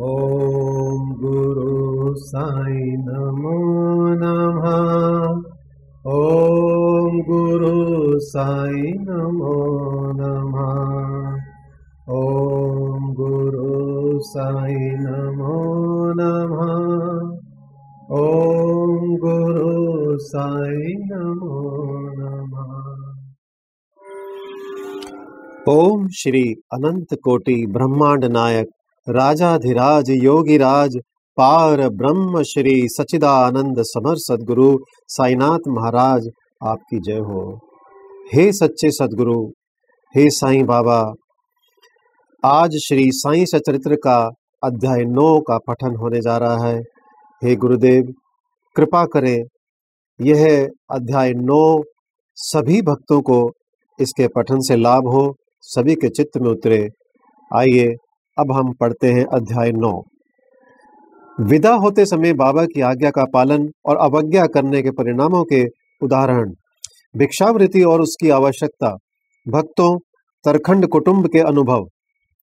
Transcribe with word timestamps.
ॐ 0.00 1.14
गुरु 1.20 2.14
साई 2.14 2.96
नमो 2.96 3.54
नमः। 4.08 4.66
ॐ 6.12 7.20
गुरु 7.20 8.18
साई 8.18 8.92
नमो 8.92 9.54
नमः। 10.12 11.32
ॐ 12.14 13.12
गुरु 13.12 14.20
साई 14.20 14.74
नमो 14.74 15.78
नमः। 16.12 16.78
ॐ 18.18 19.16
गुरु 19.16 20.18
साई 20.18 20.94
नमो 20.94 21.80
नमः। 22.18 22.88
ओम 25.72 26.08
श्री 26.08 26.54
अनंत 26.72 27.14
कोटि 27.24 27.66
ब्रह्मांड 27.66 28.24
नायक 28.24 28.70
राजाधिराज 29.08 30.10
योगिराज, 30.10 30.96
पार 31.38 31.88
ब्रह्म 31.88 32.42
श्री 32.42 32.74
सचिदानंद 32.88 33.76
समर 33.80 34.16
सदगुरु 34.16 34.78
साईनाथ 35.08 35.68
महाराज, 35.68 36.28
आपकी 36.62 36.98
जय 37.00 37.18
हो। 37.18 37.42
हे 38.34 38.52
सच्चे 38.52 38.90
सदगुरु, 38.90 39.36
हे 40.14 40.28
साईं 40.30 40.64
बाबा, 40.66 41.00
आज 42.42 42.76
श्री 42.78 43.04
साईं 43.12 43.44
सचरित्र 43.44 43.96
का 43.96 44.18
अध्याय 44.62 45.04
नौ 45.04 45.40
का 45.40 45.58
पठन 45.58 45.96
होने 45.96 46.20
जा 46.20 46.36
रहा 46.38 46.66
है। 46.66 46.78
हे 47.42 47.54
गुरुदेव, 47.56 48.12
कृपा 48.76 49.04
करें, 49.04 49.38
यह 50.20 50.68
अध्याय 50.90 51.32
नौ 51.32 51.82
सभी 52.38 52.82
भक्तों 52.82 53.20
को 53.20 53.40
इसके 53.98 54.28
पठन 54.28 54.60
से 54.60 54.76
लाभ 54.76 55.08
हो, 55.08 55.34
सभी 55.62 55.94
के 55.94 56.08
चित्त 56.08 56.38
में 56.38 56.50
उतरे। 56.50 56.86
आइए 57.50 57.94
अब 58.38 58.52
हम 58.52 58.72
पढ़ते 58.72 59.06
हैं 59.06 59.24
अध्याय 59.24 59.72
नौ। 59.72 60.02
विदा 61.40 61.74
होते 61.74 62.04
समय 62.06 62.32
बाबा 62.32 62.64
की 62.64 62.80
आज्ञा 62.80 63.10
का 63.10 63.24
पालन 63.24 63.68
और 63.86 63.96
अवज्ञा 63.96 64.46
करने 64.46 64.82
के 64.82 64.90
परिणामों 64.90 65.44
के 65.44 65.64
उदाहरण, 66.02 66.52
भिक्षावृत्ति 67.16 67.82
और 67.82 68.00
उसकी 68.00 68.30
आवश्यकता, 68.30 68.96
भक्तों, 69.48 69.98
तरखंड 70.44 70.86
कुटुंब 70.86 71.26
के 71.26 71.38
अनुभव। 71.38 71.86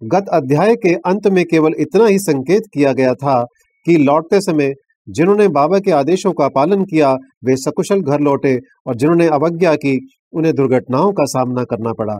गत 0.03 0.25
अध्याय 0.33 0.75
के 0.75 0.93
अंत 0.93 1.27
में 1.27 1.45
केवल 1.45 1.73
इतना 1.79 2.05
ही 2.05 2.19
संकेत 2.19 2.63
किया 2.73 2.93
गया 2.93 3.13
था 3.13 3.43
कि 3.85 3.97
लौटते 3.97 4.41
समय 4.41 4.73
जिन्होंने 5.09 5.47
बाबा 5.47 5.79
के 5.79 5.91
आदेशों 5.91 6.31
का 6.31 6.47
पालन 6.47 6.83
किया, 6.83 7.13
वे 7.45 7.55
सकुशल 7.55 8.01
घर 8.01 8.19
लौटे 8.19 8.59
और 8.87 8.95
जिन्होंने 8.95 9.27
अवज्ञा 9.27 9.75
की, 9.75 10.07
उन्हें 10.33 10.55
दुर्घटनाओं 10.55 11.11
का 11.11 11.25
सामना 11.25 11.63
करना 11.63 11.93
पड़ा। 11.93 12.19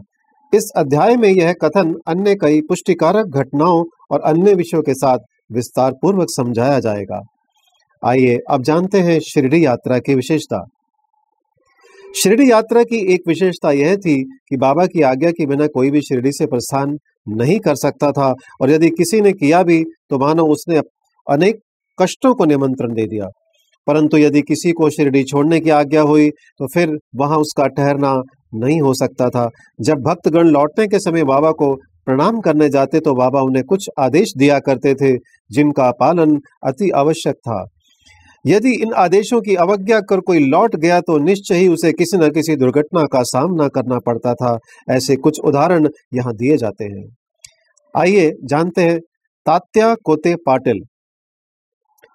इस 0.53 0.69
अध्याय 0.77 1.15
में 1.15 1.29
यह 1.29 1.53
कथन 1.53 1.95
अन्य 2.07 2.35
कई 2.35 2.61
पुष्टिकारक 2.61 3.25
घटनाओं 3.25 3.83
और 4.11 4.21
अन्य 4.21 4.53
विषयों 4.53 4.81
के 4.81 4.93
साथ 4.93 5.19
विस्तार 5.51 5.91
पूर्वक 5.91 6.27
समझाया 6.29 6.79
जाएगा। 6.79 7.21
आइए 8.03 8.37
अब 8.49 8.63
जानते 8.63 8.99
हैं 8.99 9.19
शिरडी 9.19 9.65
यात्रा 9.65 9.99
की 9.99 10.15
विशेषता। 10.15 10.63
शिरडी 12.15 12.51
यात्रा 12.51 12.83
की 12.83 13.13
एक 13.13 13.21
विशेषता 13.27 13.71
यह 13.71 13.95
थी 13.95 14.23
कि 14.23 14.57
बाबा 14.57 14.85
की 14.85 15.01
आज्ञा 15.01 15.31
के 15.31 15.45
बिना 15.45 15.67
कोई 15.67 15.89
भी 15.91 16.01
शिरडी 16.01 16.31
से 16.31 16.45
प्रस्थान 16.45 16.97
नहीं 17.27 17.59
कर 17.59 17.75
सकता 17.75 18.11
था 18.11 18.33
और 18.61 18.71
यदि 18.71 18.89
किसी 18.89 19.21
ने 19.21 19.31
किया 19.33 19.63
भी 19.63 19.83
तो 20.09 20.19
मानो 20.19 20.45
उसने 20.45 20.81
अनेक 21.27 21.59
कष्टों 22.01 22.33
को 22.35 22.45
निमंत्रण 22.45 22.93
दे 22.93 23.05
दिया। 23.07 23.27
परंतु 23.87 24.17
यदि 24.17 24.41
किसी 24.41 24.71
को 24.71 24.89
शिरडी 24.89 25.23
छोड़ने 25.23 25.59
की 25.59 25.69
आज्ञा 25.69 26.01
हुई 26.01 26.29
तो 26.29 26.67
फिर 26.67 26.97
वहाँ 27.15 27.37
उसका 27.37 27.67
ठहरना 27.67 28.21
नहीं 28.55 28.79
हो 28.81 28.93
सकता 28.95 29.29
था। 29.29 29.49
जब 29.79 30.01
भक्तगण 30.03 30.47
लौटने 30.49 30.87
के 30.87 30.99
समय 31.01 31.23
बाबा 31.25 31.51
को 31.53 31.73
प्रणाम 32.07 32.39
करने 32.41 32.69
जाते 32.69 32.99
तो 32.99 33.13
बाबा 33.15 33.41
उन्हें 33.41 33.63
कुछ 33.65 33.89
आदेश 33.99 34.33
दिया 34.37 34.59
करते 34.61 34.93
थे, 34.95 35.13
जिनका 35.49 35.89
पालन 35.99 36.39
अति 36.63 36.89
आवश्यक 36.95 37.35
था। 37.37 37.63
यदि 38.45 38.71
इन 38.83 38.93
आदेशों 38.95 39.39
की 39.41 39.55
अवज्ञा 39.57 39.99
कर 40.01 40.19
कोई 40.21 40.39
लौट 40.41 40.75
गया 40.77 40.99
तो 41.01 41.17
निश्चय 41.19 41.55
ही 41.55 41.67
उसे 41.69 41.91
किसी 41.93 42.17
न 42.17 42.29
किसी 42.31 42.55
दुर्घटना 42.57 43.03
का 43.07 43.21
सामना 43.25 43.67
करना 43.69 43.99
पड़ता 44.05 44.33
था। 44.35 44.57
ऐसे 44.89 45.15
कुछ 45.17 45.39
उदाहरण 45.41 45.87
यहाँ 46.13 46.33
दिए 46.35 46.57
जाते 46.57 46.85
हैं। 46.85 47.05
आइए 47.93 48.31
जानते 48.45 48.81
हैं 48.83 48.99
तात्या 49.45 49.93
कोते 50.03 50.35
पाटिल। 50.45 50.81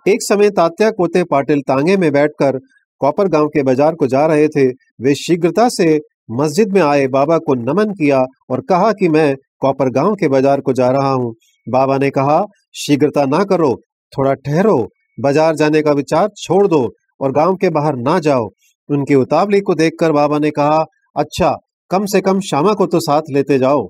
एक 0.07 0.23
समय 0.23 0.51
तात्या 0.53 0.91
कोते 0.93 1.23
पाटिल 1.27 1.61
तांगे 1.69 1.97
में 1.97 2.11
बैठकर 2.13 2.59
कॉपर 3.01 3.29
गाँव 3.29 3.49
के 3.49 3.63
बाज़ार 3.63 3.95
को 3.95 4.07
जा 4.07 4.27
रहे 4.27 4.47
थे। 4.49 4.67
वे 5.01 5.15
शीघ्रता 5.17 5.69
से 5.71 5.99
मस्जिद 6.29 6.73
में 6.73 6.81
आए 6.83 7.07
बाबा 7.09 7.39
को 7.39 7.55
नमन 7.55 7.93
किया 7.93 8.25
और 8.51 8.61
कहा 8.61 8.93
कि 8.93 9.09
मैं 9.09 9.35
कॉपर 9.61 9.91
गाँव 9.91 10.15
के 10.15 10.29
बाज़ार 10.29 10.61
को 10.61 10.73
जा 10.73 10.91
रहा 10.91 11.11
हूँ। 11.11 11.35
बाबा 11.67 11.97
ने 11.99 12.11
कहा, 12.11 12.45
शीघ्रता 12.75 13.25
ना 13.27 13.43
करो, 13.45 13.75
थोड़ा 14.13 14.35
ठहरो, 14.37 14.77
बाज़ार 15.19 15.55
जाने 15.55 15.83
का 15.83 15.93
विचार 15.93 16.29
छोड़ 16.39 16.67
दो 16.67 16.89
और 17.21 17.33
गाँव 17.33 17.55
के 17.57 17.71
बाहर 17.71 17.97
ना 17.99 18.19
जाओ। 18.19 18.49
उनकी 18.89 19.15
उतावली 19.15 19.61
को 19.61 19.75
देखकर 19.75 20.13
बाबा 20.13 20.39
ने 20.39 20.51
कहा 20.51 20.85
अच्छा 21.17 21.57
कम 21.91 22.07
से 22.07 22.21
कम 22.21 22.41
श्यामा 22.41 22.73
को 22.73 22.87
तो 22.87 23.01
साथ 23.01 23.31
लेते 23.31 23.59
जाओ। 23.59 23.89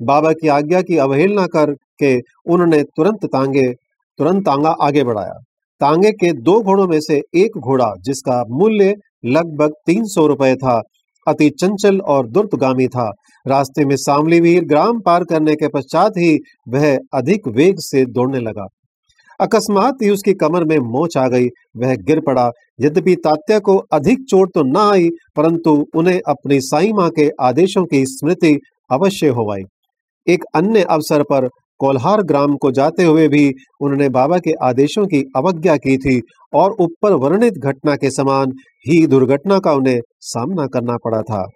बाबा 0.00 0.32
की 0.32 0.48
आज्ञा 0.48 0.80
की 0.82 0.96
अवहेलना 0.98 1.46
करके 1.46 2.16
उन्होंने 2.18 2.82
तुरंत 2.86 3.24
तांगे, 3.26 3.72
तुरंत 4.18 4.44
तांगा 4.46 4.70
आगे 4.82 5.04
बढ़ाया। 5.04 5.38
तांगे 5.80 6.10
के 6.12 6.32
दो 6.32 6.60
घोड़ों 6.62 6.86
में 6.88 7.00
से 7.00 7.20
एक 7.34 7.58
घोड़ा, 7.58 7.92
जिसका 7.98 8.42
मूल्य 8.50 8.94
लगभग 9.26 9.72
तीन 9.86 10.04
सौ 10.06 10.26
रुपए 10.26 10.54
था 10.56 10.80
अति 11.26 11.48
चंचल 11.50 11.98
और 12.00 12.26
दुर्पगामी 12.26 12.86
था। 12.86 13.10
रास्ते 13.46 13.84
में 13.84 13.96
सामलीवीर 13.96 14.64
ग्राम 14.64 15.00
पार 15.00 15.24
करने 15.24 15.54
के 15.54 15.68
पश्चात 15.68 16.12
ही 16.18 16.38
वह 16.68 16.96
अधिक 17.14 17.48
वेग 17.48 17.76
से 17.78 18.04
दौड़ने 18.06 18.40
लगा। 18.40 18.66
अकस्मात 19.40 20.02
ही 20.02 20.10
उसकी 20.10 20.32
कमर 20.34 20.64
में 20.64 20.78
मोच 20.78 21.16
आ 21.16 21.26
गई, 21.28 21.46
वह 21.76 21.94
गिर 21.98 22.20
पड़ा। 22.20 22.50
यद्यपि 22.80 23.14
तात्या 23.14 23.58
को 23.58 23.76
अधिक 23.92 24.24
चोट 24.30 24.50
तो 24.54 24.62
न 24.62 24.76
आई, 24.76 25.08
परंतु 25.36 25.72
उन्हें 25.94 26.20
अपनी 26.28 26.60
साई 26.60 26.92
माँ 26.92 27.08
के 27.10 27.28
आदेशों 27.40 27.84
की 27.84 28.04
स्मृति 28.06 28.58
अवश्य 28.90 29.28
हो 29.28 29.50
आई। 29.52 29.62
एक 30.26 30.44
अन्य 30.54 30.82
अवसर 30.82 31.22
पर 31.22 31.48
कोल्हार 31.82 32.22
ग्राम 32.22 32.56
को 32.56 32.70
जाते 32.70 33.04
हुए 33.04 33.28
भी 33.28 33.52
उन्होंने 33.80 34.08
बाबा 34.08 34.38
के 34.38 34.52
आदेशों 34.62 35.06
की 35.06 35.22
अवज्ञा 35.36 35.76
की 35.76 35.96
थी 35.96 36.20
और 36.54 36.76
ऊपर 36.80 37.12
वर्णित 37.12 37.54
घटना 37.58 37.96
के 37.96 38.10
समान 38.10 38.52
ही 38.88 39.06
दुर्घटना 39.06 39.58
का 39.58 39.72
उन्हें 39.72 40.00
सामना 40.20 40.66
करना 40.66 40.96
पड़ा 40.96 41.22
था। 41.22 41.46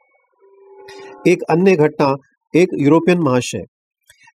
एक 1.28 1.42
अन्य 1.50 1.76
घटना, 1.76 2.14
एक 2.54 2.68
यूरोपियन 2.78 3.18
महाशय। 3.18 3.64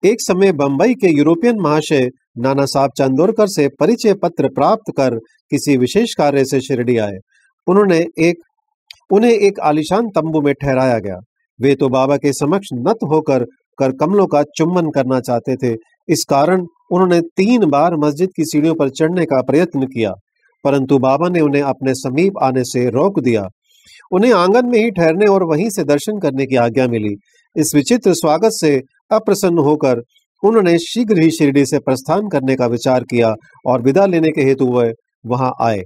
एक 0.06 0.18
समय 0.22 0.52
बंबई 0.52 0.94
के 0.94 1.08
यूरोपियन 1.18 1.60
महाशय 1.62 2.10
नाना 2.38 2.66
साहब 2.66 2.92
चंदोरकर 2.98 3.48
से 3.48 3.68
परिचय 3.80 4.14
पत्र 4.14 4.50
प्राप्त 4.50 4.92
कर 4.98 5.16
किसी 5.52 5.78
विशेष 5.78 6.14
कार्य 6.14 6.46
से 6.46 6.60
शिरडी 6.62 6.98
आए। 6.98 7.18
उन्होंने 7.68 8.06
एक, 8.20 8.36
उन्हें 9.12 9.32
एक 9.32 9.60
आलिशान 9.60 10.10
तंबू 10.10 10.42
में 10.42 10.54
ठहराया 10.54 11.00
गया। 11.00 11.18
वे 11.62 11.76
तो 11.76 11.90
बाबा 11.90 12.18
के 12.18 12.34
समक्ष 12.34 12.68
नत 12.74 13.00
होकर 13.04 13.46
कर 13.80 13.92
कमलों 13.96 14.26
का 14.28 14.44
चुम्बन 14.58 14.90
करना 14.92 15.20
चाहते 15.22 15.56
थे। 15.58 15.76
इस 16.10 16.24
कारण 16.30 16.66
उन्होंने 16.92 17.20
तीन 17.38 17.66
बार 17.68 17.96
मस्जिद 17.98 18.30
की 18.36 18.46
सीढ़ियों 18.46 18.74
पर 18.76 18.90
चढ़ने 18.92 19.26
का 19.26 19.42
प्रयत्न 19.44 19.86
किया, 19.88 20.12
परंतु 20.64 20.98
बाबा 21.00 21.30
ने 21.30 21.40
उन्हें 21.42 21.62
अपने 21.64 21.94
समीप 21.96 22.38
आने 22.44 22.64
से 22.66 22.86
रोक 22.92 23.20
दिया। 23.20 23.48
उन्हें 24.12 24.34
आँगन 24.34 24.66
में 24.66 24.78
ही 24.80 24.92
ठहरने 24.92 25.26
और 25.28 25.44
वहीं 25.46 25.70
से 25.70 25.84
दर्शन 25.86 26.20
करने 26.20 26.46
की 26.46 26.56
आज्ञा 26.58 26.88
मिली। 26.88 27.16
इस 27.56 27.74
विचित्र 27.76 28.14
स्वागत 28.16 28.52
से 28.54 28.80
अप्रसन्न 29.12 29.60
होकर 29.60 30.02
उन्होंने 30.44 30.78
शीघ्र 30.80 31.20
ही 31.20 31.30
शिरडी 31.32 31.66
से 31.66 31.80
प्रस्थान 31.80 32.28
करने 32.30 32.56
का 32.56 32.66
विचार 32.68 33.04
किया 33.04 33.34
और 33.66 33.82
विदा 33.82 34.06
लेने 34.06 34.32
के 34.32 34.42
हेतु 34.42 34.66
वह 34.68 34.92
वहाँ 35.26 35.52
आए। 35.62 35.82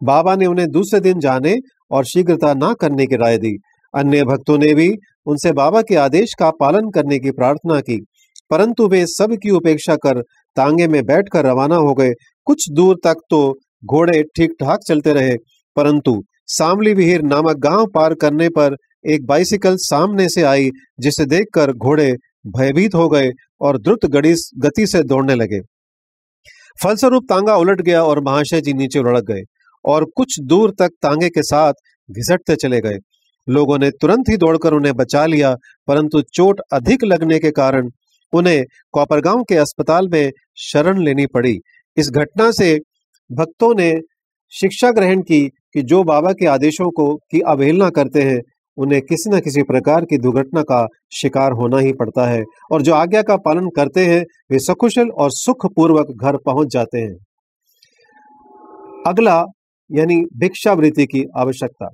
बाबा 0.00 0.34
ने 0.36 0.46
उन्हें 0.46 0.68
दूसरे 0.70 1.00
दिन 1.00 1.20
जाने 1.20 1.54
और 1.90 2.04
शीघ्रता 2.04 2.52
ना 2.54 2.72
करने 2.74 3.06
की 3.06 3.16
राय 3.16 3.38
दी। 3.38 3.56
अन्य 3.94 4.24
भक्तों 4.24 4.58
ने 4.58 4.72
भी 4.74 4.88
उनसे 5.26 5.52
बाबा 5.52 5.82
के 5.82 5.96
आदेश 5.96 6.34
का 6.38 6.50
पालन 6.50 6.90
करने 6.90 7.18
की 7.18 7.30
प्रार्थना 7.30 7.80
की। 7.80 7.96
परंतु 8.50 8.86
वे 8.88 9.04
सब 9.06 9.36
की 9.42 9.50
उपेक्षा 9.50 9.96
कर 9.96 10.20
तांगे 10.56 10.86
में 10.88 11.02
बैठकर 11.04 11.44
रवाना 11.44 11.76
हो 11.76 11.94
गए। 11.94 12.12
कुछ 12.46 12.68
दूर 12.70 12.96
तक 13.04 13.20
तो 13.30 13.40
घोड़े 13.84 14.22
ठीक 14.36 14.52
ठाक 14.60 14.80
चलते 14.88 15.12
रहे, 15.12 15.34
परंतु 15.76 16.22
सामली 16.48 16.92
विहीर 16.94 17.22
नामक 17.22 17.56
गाँव 17.58 17.86
पार 17.86 18.14
करने 18.14 18.48
पर 18.48 18.76
एक 19.06 19.24
बाइसिकल 19.26 19.76
सामने 19.78 20.28
से 20.28 20.42
आई, 20.42 20.70
जिसे 21.00 21.24
देखकर 21.26 21.72
घोड़े 21.72 22.12
भयभीत 22.46 22.94
हो 22.94 23.08
गए 23.08 23.30
और 23.60 23.78
द्रुत 23.78 24.04
गड़ी 24.06 24.34
गति 24.58 24.86
से 24.86 25.02
दौड़ने 25.02 25.34
लगे। 25.34 25.60
फलस्वरूप 26.78 27.26
तांगा 27.28 27.56
उलट 27.56 27.80
गया 27.80 28.02
और 28.04 28.20
महाशय 28.20 28.60
जी 28.60 28.72
नीचे 28.72 29.00
लड़क 29.00 29.24
गए 29.24 29.42
और 29.84 30.04
कुछ 30.16 30.38
दूर 30.42 30.70
तक 30.78 30.90
तांगे 31.02 31.28
के 31.28 31.42
साथ 31.42 31.72
घिसटते 32.08 32.56
चले 32.56 32.80
गए। 32.80 32.98
लोगों 33.48 33.78
ने 33.78 33.90
तुरंत 33.90 34.28
ही 34.28 34.36
दौड़कर 34.36 34.72
उन्हें 34.72 34.94
बचा 34.94 35.26
लिया, 35.26 35.54
परंतु 35.88 36.22
चोट 36.22 36.60
अधिक 36.72 37.04
लगने 37.04 37.38
के 37.38 37.50
कारण 37.50 37.90
उन्हें 38.32 38.64
कॉपरगांव 38.92 39.42
के 39.42 39.56
अस्पताल 39.56 40.08
में 40.08 40.32
शरण 40.56 41.02
लेनी 41.02 41.26
पड़ी। 41.26 41.58
इस 41.96 42.10
घटना 42.10 42.50
से 42.50 42.80
भक्तों 43.32 43.74
ने 43.74 43.92
शिक्षा 44.52 44.90
ग्रहण 44.90 45.20
की 45.20 45.48
कि 45.72 45.82
जो 45.82 46.02
बाबा 46.04 46.32
के 46.32 46.46
आदेशों 46.46 46.90
को 46.90 47.14
की 47.16 47.40
अवहेलना 47.40 47.90
करते 47.90 48.22
हैं, 48.22 48.40
उन्हें 48.76 49.02
किसी 49.02 49.30
न 49.30 49.40
किसी 49.40 49.62
प्रकार 49.62 50.04
की 50.04 50.18
दुर्घटना 50.18 50.62
का 50.62 50.86
शिकार 51.12 51.52
होना 51.52 51.78
ही 51.78 51.92
पड़ता 51.92 52.26
है 52.26 52.42
और 52.72 52.82
जो 52.82 52.94
आज्ञा 52.94 53.22
का 53.22 53.36
पालन 53.36 53.68
करते 53.68 54.06
हैं, 54.06 54.24
वे 54.50 54.58
सकुशल 54.58 55.10
और 55.10 55.30
सुखपूर्वक 55.30 56.06
घर 56.22 56.36
पहुँच 56.36 56.68
जाते 56.68 56.98
हैं। 56.98 57.14
अगला, 59.06 59.44
यानी 59.90 60.16
भिक्षावृत्ति 60.36 61.06
की 61.06 61.24
आवश्यकता। 61.36 61.88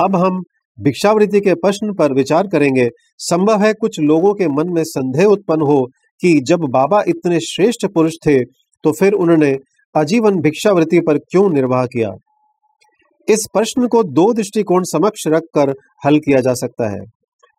अब 0.00 0.16
हम 0.16 0.42
भिक्षावृत्ति 0.78 1.40
के 1.40 1.54
प्रश्न 1.54 1.94
पर 1.94 2.12
विचार 2.12 2.46
करेंगे। 2.46 2.88
संभव 3.18 3.62
है 3.62 3.72
कुछ 3.72 3.98
लोगों 4.00 4.34
के 4.34 4.48
मन 4.48 4.72
में 4.72 4.82
संदेह 4.84 5.26
उत्पन्न 5.26 5.62
हो 5.62 5.84
कि 6.22 6.40
जब 6.40 6.60
बाबा 6.70 7.02
इतने 7.08 7.40
श्रेष्ठ 7.40 7.86
पुरुष 7.86 8.14
थे 8.26 8.38
तो 8.84 8.92
फिर 8.92 9.12
उन्होंने 9.12 9.56
आजीवन 9.94 10.40
भिक्षावृत्ति 10.40 11.00
पर 11.00 11.18
क्यों 11.20 11.48
निर्वाह 11.50 11.84
किया? 11.86 12.10
इस 13.28 13.46
प्रश्न 13.52 13.86
को 13.86 14.02
दो 14.04 14.32
दृष्टिकोण 14.32 14.82
समक्ष 14.84 15.26
रखकर 15.26 15.74
हल 16.04 16.18
किया 16.18 16.40
जा 16.40 16.54
सकता 16.54 16.90
है। 16.90 17.00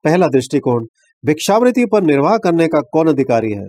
पहला 0.06 0.28
दृष्टिकोण, 0.28 0.86
भिक्षावृत्ति 1.24 1.86
पर 1.86 2.04
निर्वाह 2.04 2.38
करने 2.38 2.68
का 2.68 2.81
कौन 2.94 3.07
अधिकारी 3.07 3.51
है? 3.51 3.66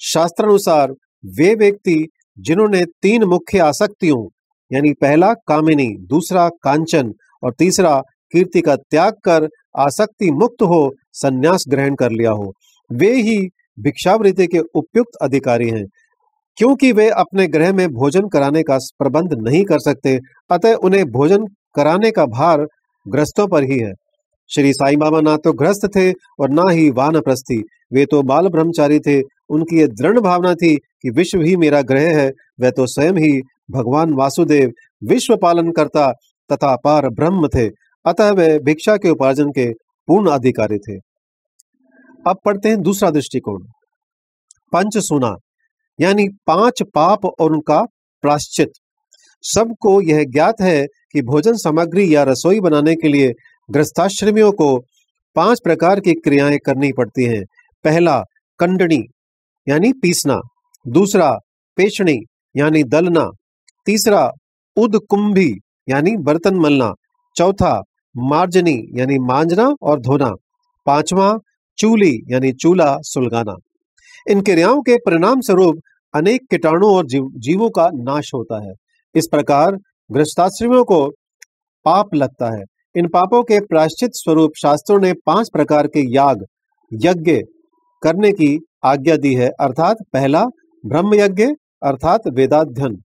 शास्त्रानुसार, 0.00 0.92
वे 1.38 1.54
व्यक्ति 1.54 2.06
जिन्होंने 2.38 2.84
तीन 3.02 3.24
मुख्य 3.24 3.58
आसक्तियों, 3.58 4.26
यानी 4.70 4.92
पहला 4.92 5.32
कामिनी, 5.48 5.86
दूसरा 6.00 6.48
कांचन 6.62 7.12
और 7.42 7.52
तीसरा, 7.58 8.00
कीर्ति 8.32 8.60
का 8.60 8.76
त्याग 8.76 9.14
कर 9.24 9.48
आसक्ति 9.78 10.30
मुक्त 10.32 10.62
हो, 10.62 10.90
संन्यास 11.12 11.64
ग्रहण 11.68 11.94
कर 11.94 12.10
लिया 12.10 12.30
हो। 12.32 12.52
वे 12.90 13.12
ही 13.14 13.38
भिक्षावृत्ति 13.78 14.46
के 14.46 14.58
उपयुक्त 14.58 15.16
अधिकारी 15.22 15.68
हैं, 15.68 15.84
क्योंकि 16.58 16.92
वे 16.92 17.08
अपने 17.10 17.46
ग्रह 17.48 17.72
में 17.72 17.88
भोजन 17.90 18.28
कराने 18.28 18.62
का 18.62 18.78
प्रबंध 18.98 19.34
नहीं 19.38 19.64
कर 19.64 19.78
सकते, 19.80 20.18
अतः 20.50 20.74
उन्हें 20.76 21.04
भोजन 21.10 21.46
कराने 21.74 22.10
का 22.10 22.26
भार 22.28 22.66
ग्रस्तों 23.06 23.46
पर 23.48 23.64
ही 23.64 23.78
है। 23.78 23.92
श्री 24.50 24.72
साई 24.72 24.96
बाबा 24.96 25.20
ना 25.20 25.36
तो 25.36 25.52
ग्रस्त 25.52 25.88
थे 25.96 26.10
और 26.12 26.50
ना 26.50 26.70
ही 26.70 26.88
वानप्रस्थी, 26.90 27.62
वे 27.92 28.04
तो 28.06 28.22
बाल 28.22 28.48
ब्रह्मचारी 28.48 28.98
थे, 29.00 29.20
उनकी 29.50 29.78
ये 29.78 29.86
दृढ़ 29.90 30.18
भावना 30.18 30.54
थी 30.54 30.74
कि 30.76 31.10
विश्व 31.10 31.40
ही 31.40 31.56
मेरा 31.56 31.80
ग्रह 31.82 32.16
है, 32.18 32.30
वह 32.60 32.70
तो 32.70 32.86
स्वयं 32.86 33.16
ही 33.16 33.40
भगवान 33.70 34.12
वासुदेव, 34.12 34.72
विश्व 35.02 35.36
पालन 35.36 35.70
करता 35.70 36.12
तथा 36.52 36.76
पार 36.76 37.08
ब्रह्म 37.08 37.48
थे, 37.48 37.68
अतः 38.06 38.30
वे 38.30 38.58
भिक्षा 38.58 38.96
के 38.96 39.10
उपार्जन 39.10 39.50
के 39.50 39.72
पूर्ण 40.06 40.30
अधिकारी 40.30 40.78
थे। 40.78 41.00
अब 42.26 42.38
पढ़ते 42.44 42.68
हैं 42.68 42.82
दूसरा 42.82 43.10
दृष्टिकोण। 43.10 43.62
पंच 44.72 44.98
सुना, 44.98 45.36
यानी 46.00 46.28
पाँच 46.46 46.82
पाप 46.82 47.24
और 47.24 47.52
उनका 47.52 47.82
प्राश्चित। 48.22 48.72
सबको 49.42 50.00
यह 50.00 50.24
ज्ञात 50.24 50.54
है 50.60 50.86
कि 51.12 51.22
भोजन 51.22 51.54
सामग्री 51.54 52.14
या 52.14 52.22
रसोई 52.22 52.60
बनाने 52.60 52.94
के 52.94 53.08
लिए 53.08 53.32
ग्रस्ताश्रमियों 53.70 54.52
को 54.52 54.76
पाँच 55.34 55.60
प्रकार 55.64 56.00
की 56.00 56.14
क्रियाएँ 56.14 56.58
करनी 56.58 56.92
पड़ती 56.92 57.24
हैं। 57.24 57.44
पहला 57.84 58.22
कंडनी 58.58 59.02
यानी 59.68 59.92
पीसना। 59.92 60.40
दूसरा 60.88 61.38
पेशणी 61.76 62.18
यानी 62.56 62.82
दलना। 62.82 63.30
तीसरा, 63.86 64.30
उदकुंभी 64.76 65.54
यानी 65.88 66.16
बर्तन 66.16 66.54
मलना। 66.54 66.94
चौथा 67.36 67.82
मार्जनी 68.16 68.90
यानी 68.94 69.18
मांजना 69.18 69.74
और 69.82 70.00
धोना। 70.00 70.30
पांचवा 70.86 71.38
चूली 71.78 72.20
यानी 72.28 72.52
चूल्हा 72.52 72.96
सुलगाना। 73.00 73.54
इन 74.30 74.40
क्रियाओं 74.40 74.82
के 74.82 74.96
परिणाम 74.96 75.40
स्वरूप 75.40 75.78
अनेक 76.14 76.40
कीटाणु 76.50 76.86
और 76.86 77.06
जीव, 77.06 77.28
जीवों 77.36 77.70
का 77.70 77.90
नाश 77.94 78.30
होता 78.34 78.68
है। 78.68 78.74
इस 79.14 79.28
प्रकार 79.30 79.78
गृहस्थाश्रमियों 80.12 80.84
को 80.84 81.06
पाप 81.84 82.14
लगता 82.14 82.56
है। 82.56 82.64
इन 82.96 83.08
पापों 83.08 83.42
के 83.42 83.60
प्राश्चित 83.60 84.10
स्वरूप 84.14 84.52
शास्त्रों 84.62 85.00
ने 85.00 85.12
पाँच 85.12 85.50
प्रकार 85.52 85.86
के 85.86 86.14
याग 86.14 86.44
यज्ञ 86.92 87.42
करने 88.02 88.32
की 88.32 88.58
आज्ञा 88.84 89.16
दी 89.16 89.34
है। 89.34 89.48
अर्थात 89.48 89.96
पहला 90.12 90.44
ब्रह्म 90.86 91.14
यज्ञ 91.14 91.44
अर्थात 91.82 92.20
वेदाध्ययन। 92.28 93.02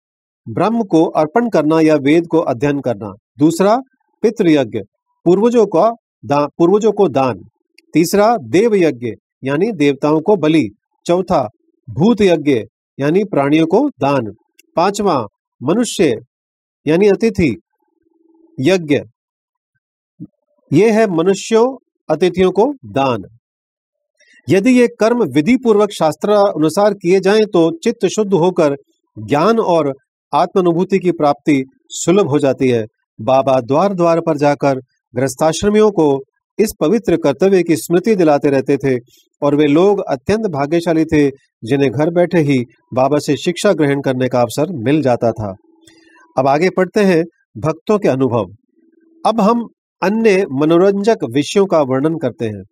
ब्रह्म 0.50 0.84
को 0.84 1.06
अर्पण 1.06 1.50
करना 1.50 1.80
या 1.82 1.96
वेद 1.96 2.28
को 2.28 2.40
अध्ययन 2.40 2.80
करना। 2.80 3.14
दूसरा, 3.40 3.78
पितृयज्ञ, 4.22 4.80
पूर्वजों 5.26 5.66
का 5.66 5.92
दान 6.26 6.48
पूर्वजों 6.58 6.92
को 6.92 7.08
दान। 7.08 7.40
तीसरा 7.94 8.38
देव 8.38 8.76
यज्ञ 8.76 9.08
यानी 9.44 9.72
देवताओं 9.72 10.22
को 10.22 10.36
बलि। 10.36 10.70
चौथा 11.06 11.50
भूत 11.90 12.22
यज्ञ 12.22 12.64
यानी 13.00 13.24
प्राणियों 13.24 13.68
को 13.68 13.90
दान। 13.90 14.32
पांचवा, 14.76 15.26
मनुष्य, 15.64 16.16
यानी 16.88 17.08
अतिथि 17.08 17.56
यज्ञ। 18.60 19.02
ये 20.74 20.92
है 20.92 21.08
मनुष्यों, 21.08 21.78
अतिथियों 22.10 22.52
को 22.52 22.74
दान। 22.86 23.24
यदि 24.50 24.80
ये 24.80 24.88
कर्म 24.88 25.24
विधि 25.24 25.58
पूर्वक 25.58 25.92
शास्त्र 25.92 26.32
अनुसार 26.32 26.94
किए 26.94 27.20
जाएँ 27.20 27.46
तो 27.46 27.72
चित्त 27.84 28.06
शुद्ध 28.06 28.34
होकर 28.34 28.76
ज्ञान 29.20 29.60
और 29.60 29.94
आत्मानुभूति 30.36 31.00
की 31.00 31.12
प्राप्ति 31.12 31.64
सुलभ 31.90 32.30
हो 32.30 32.40
जाती 32.40 32.70
है। 32.70 32.86
बाबा 33.20 33.60
द्वार 33.62 33.94
द्वार 33.94 34.20
पर 34.20 34.38
जाकर 34.38 34.80
ग्रस्ताश्रमियों 35.14 35.92
को 35.92 36.08
इस 36.60 36.74
पवित्र 36.80 37.18
कर्तव्य 37.18 37.64
की 37.64 37.76
स्मृति 37.76 38.16
दिलाते 38.16 38.50
रहते 38.50 38.78
थे 38.78 38.98
और 39.42 39.56
वे 39.56 39.68
लोग 39.68 40.02
अत्यंत 40.10 40.46
भाग्यशाली 40.48 41.06
थे, 41.06 41.30
जिन्हें 41.64 41.92
घर 41.92 42.10
बैठे 42.10 42.40
ही 42.40 42.64
बाबा 42.94 43.18
से 43.18 43.36
शिक्षा 43.38 43.74
ग्रहण 43.74 44.02
करने 44.02 44.28
का 44.28 44.42
अवसर 44.42 44.72
मिल 44.84 45.02
जाता 45.02 45.32
था। 45.32 45.54
अब 46.38 46.48
आगे 46.48 46.70
पढ़ते 46.70 47.00
हैं 47.00 47.24
भक्तों 47.58 47.98
के 48.00 48.08
अनुभव। 48.08 48.46
अब 49.26 49.42
हम 49.42 49.68
अन्य 50.02 50.46
मनोरंजक 50.52 51.18
विषयों 51.34 51.66
का 51.66 51.82
वर्णन 51.82 52.18
करते 52.18 52.46
हैं। 52.46 52.64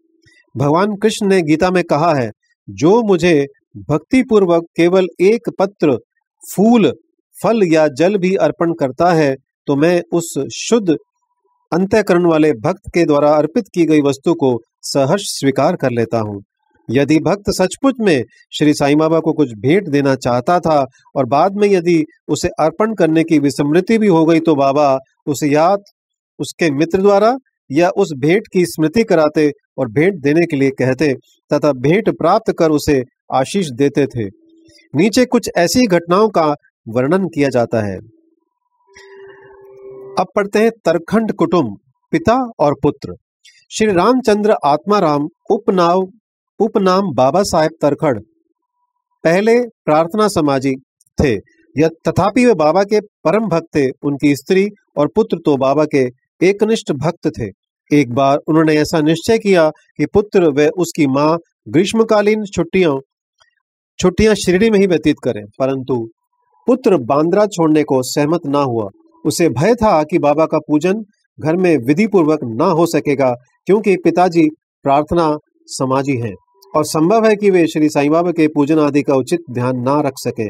भगवान 0.57 0.95
कृष्ण 0.95 1.27
ने 1.27 1.41
गीता 1.41 1.71
में 1.71 1.83
कहा 1.83 2.13
है, 2.15 2.29
जो 2.69 3.01
मुझे 3.01 3.45
भक्ति 3.89 4.23
पूर्वक 4.23 4.63
केवल 4.77 5.07
एक 5.21 5.49
पत्र, 5.59 5.97
फूल 6.43 6.91
फल 7.43 7.61
या 7.73 7.87
जल 7.97 8.17
भी 8.17 8.33
अर्पण 8.41 8.73
करता 8.73 9.11
है 9.13 9.33
तो 9.67 9.75
मैं 9.75 10.01
उस 10.13 10.33
शुद्ध 10.55 10.95
अंत्यकरण 11.71 12.25
वाले 12.25 12.51
भक्त 12.63 12.89
के 12.93 13.05
द्वारा 13.05 13.33
अर्पित 13.33 13.65
की 13.75 13.85
गई 13.85 14.01
वस्तु 14.01 14.33
को 14.33 14.57
सहर्ष 14.83 15.23
स्वीकार 15.29 15.75
कर 15.75 15.91
लेता 15.91 16.19
हूँ। 16.19 16.41
यदि 16.89 17.17
भक्त 17.19 17.49
सचमुच 17.49 17.95
में 17.99 18.23
श्री 18.53 18.73
साईं 18.73 18.97
बाबा 18.97 19.19
को 19.19 19.33
कुछ 19.33 19.51
भेंट 19.57 19.87
देना 19.89 20.15
चाहता 20.15 20.59
था 20.59 20.79
और 21.15 21.25
बाद 21.25 21.55
में 21.55 21.67
यदि 21.67 22.03
उसे 22.27 22.47
अर्पण 22.59 22.93
करने 22.93 23.23
की 23.23 23.39
विस्मृति 23.39 23.97
भी 23.97 24.07
हो 24.07 24.25
गई 24.25 24.39
तो 24.39 24.55
बाबा 24.55 24.97
उसे 25.27 25.47
याद 25.47 25.83
उसके 26.39 26.69
मित्र 26.71 27.01
द्वारा 27.01 27.35
या 27.69 27.89
उस 27.97 28.11
भेंट 28.17 28.47
की 28.53 28.65
स्मृति 28.65 29.03
कराते 29.03 29.49
और 29.77 29.91
भेंट 29.91 30.19
देने 30.21 30.45
के 30.45 30.57
लिए 30.57 30.69
कहते, 30.71 31.13
तथा 31.51 31.71
भेंट 31.73 32.09
प्राप्त 32.17 32.53
कर 32.59 32.71
उसे 32.71 33.01
आशीष 33.33 33.69
देते 33.71 34.05
थे। 34.07 34.25
नीचे 34.93 35.25
कुछ 35.25 35.49
ऐसी 35.57 35.85
घटनाओं 35.87 36.29
का 36.29 36.53
वर्णन 36.87 37.27
किया 37.27 37.49
जाता 37.49 37.85
है। 37.85 37.95
अब 40.17 40.27
पढ़ते 40.35 40.59
हैं 40.59 40.71
तरखंड 40.85 41.31
कुटुंब, 41.33 41.75
पिता 42.13 42.35
और 42.59 42.75
पुत्र। 42.83 43.15
श्री 43.71 43.91
रामचंद्र 43.93 44.55
आत्माराम 44.65 45.27
उपनाम 45.51 46.01
उपनाम 46.59 47.13
बाबा 47.15 47.41
साहेब 47.43 47.71
तरखड़। 47.81 48.17
पहले 49.23 49.59
प्रार्थना 49.85 50.27
समाजी 50.29 50.75
थे 51.17 51.35
तथापि 51.75 52.45
वे 52.45 52.53
बाबा 52.55 52.83
के 52.83 52.99
परम 53.23 53.47
भक्त 53.47 53.67
थे, 53.75 53.89
उनकी 53.89 54.35
स्त्री 54.35 54.67
और 54.97 55.07
पुत्र 55.15 55.37
तो 55.45 55.55
बाबा 55.57 55.85
के 55.85 56.03
एकनिष्ठ 56.41 56.91
भक्त 56.95 57.27
थे। 57.29 57.47
एक 57.91 58.13
बार 58.13 58.37
उन्होंने 58.47 58.75
ऐसा 58.77 58.99
निश्चय 59.01 59.37
किया 59.37 59.69
कि 59.97 60.05
पुत्र 60.13 60.49
व 60.49 60.67
उसकी 60.77 61.07
माँ 61.09 61.37
ग्रीष्मकालीन 61.69 62.43
छुट्टियों, 62.45 62.99
छुट्टियाँ 63.99 64.35
शिरडी 64.35 64.69
में 64.69 64.79
ही 64.79 64.87
व्यतीत 64.87 65.15
करें, 65.23 65.43
परंतु 65.59 65.97
पुत्र 66.67 66.97
बांद्रा 67.03 67.45
छोड़ने 67.45 67.83
को 67.83 68.01
सहमत 68.03 68.45
ना 68.45 68.59
हुआ। 68.59 68.87
उसे 69.25 69.49
भय 69.49 69.75
था 69.75 70.01
कि 70.03 70.19
बाबा 70.19 70.45
का 70.45 70.59
पूजन 70.59 71.03
घर 71.39 71.55
में 71.55 71.77
विधि 71.77 72.07
पूर्वक 72.07 72.39
ना 72.43 72.65
हो 72.65 72.85
सकेगा, 72.85 73.33
क्योंकि 73.67 73.95
पिताजी 73.95 74.47
प्रार्थना 74.85 75.37
समाजी 75.67 76.17
हैं 76.17 76.33
और 76.75 76.85
संभव 76.85 77.25
है 77.25 77.35
कि 77.35 77.49
वे 77.49 77.65
श्री 77.67 77.89
साईं 77.89 78.11
बाबा 78.11 78.31
के 78.31 78.47
पूजन 78.47 78.79
आदि 78.79 79.01
का 79.01 79.15
उचित 79.15 79.39
ध्यान 79.51 79.79
ना 79.79 79.99
रख 80.01 80.13
सके। 80.17 80.49